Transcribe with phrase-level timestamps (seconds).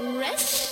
[0.00, 0.64] Rest.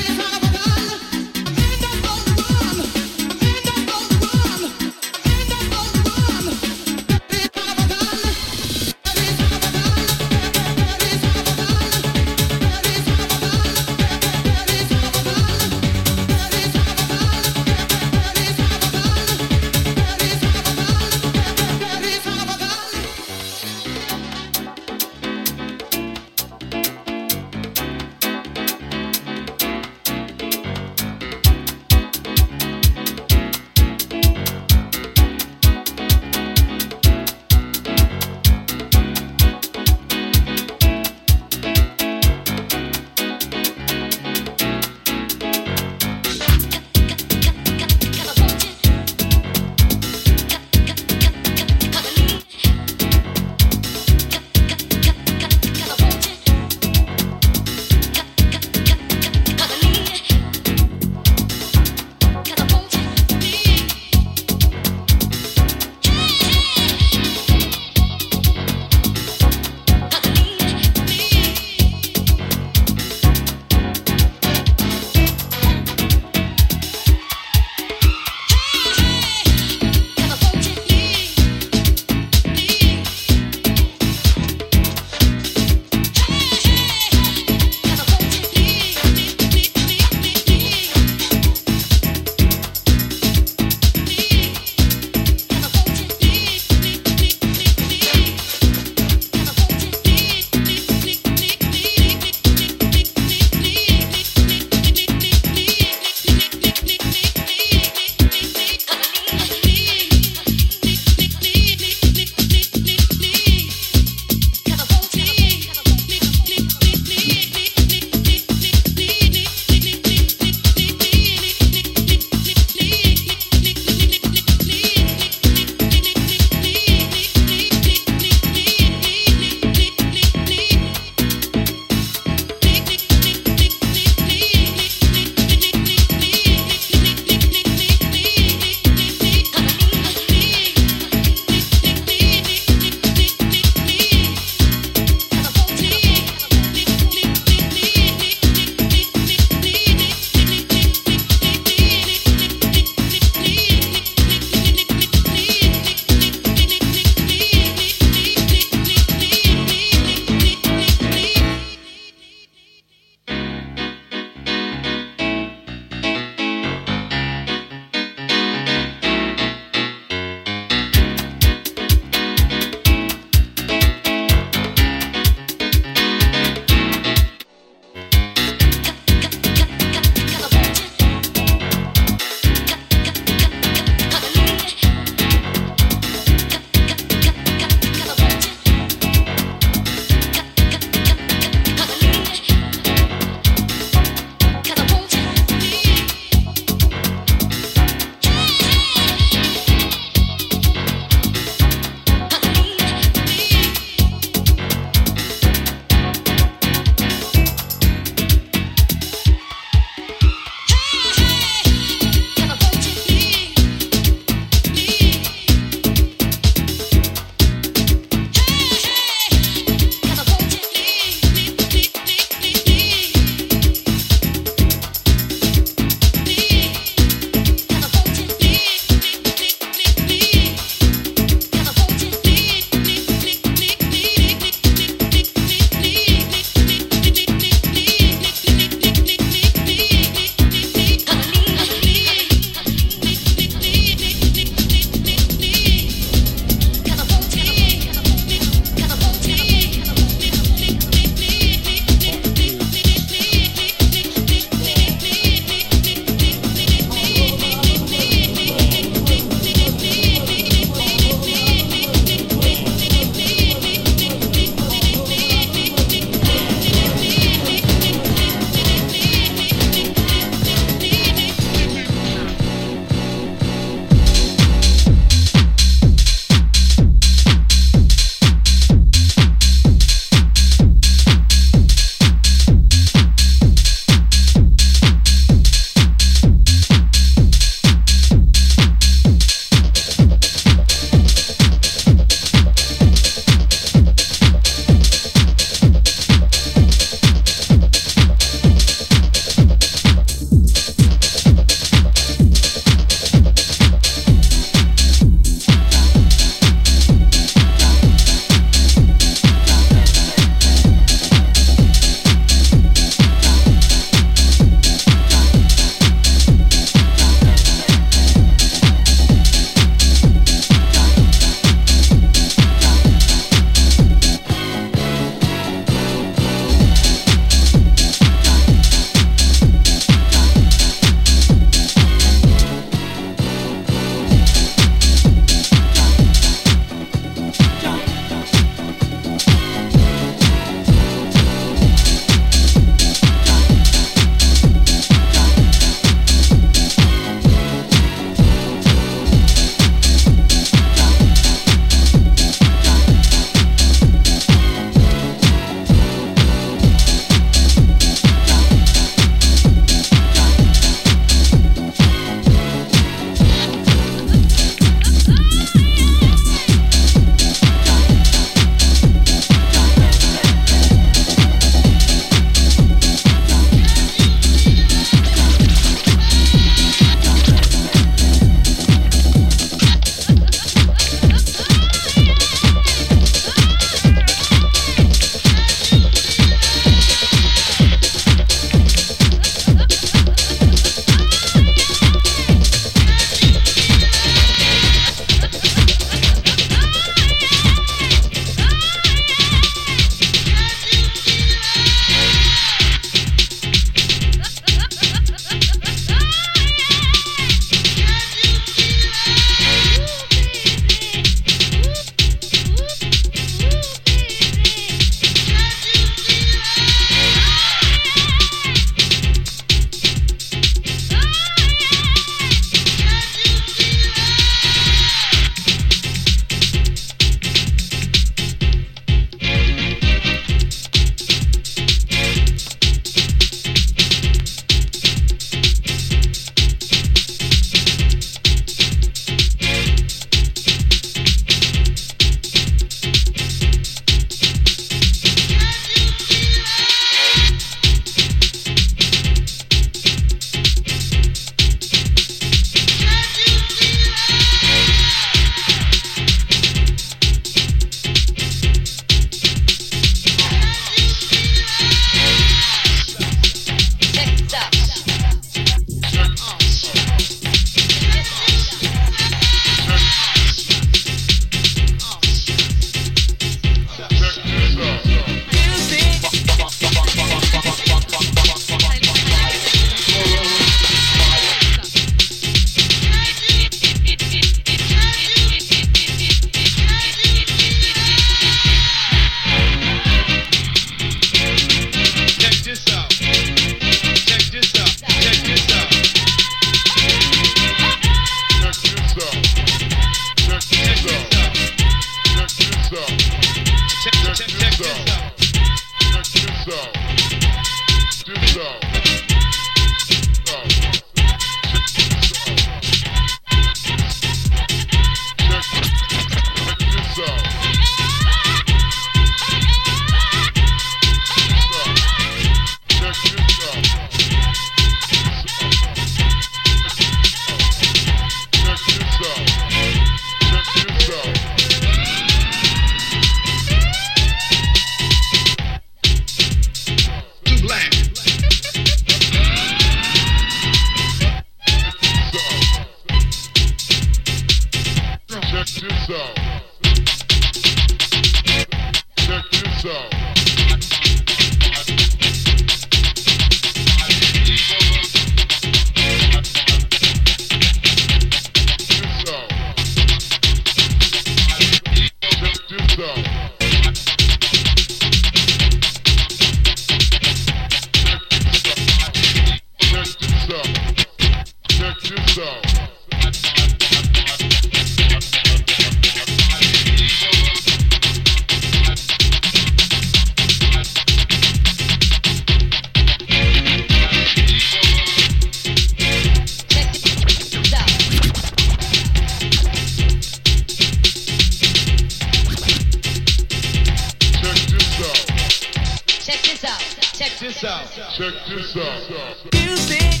[598.26, 600.00] Music.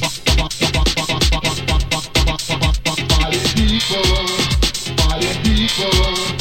[3.08, 4.02] Party people.
[4.96, 6.37] Party people.